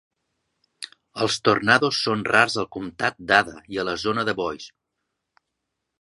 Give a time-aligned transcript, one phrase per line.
[1.25, 4.71] Els tornados són rars al comtat d'Ada i a la zona de Boise.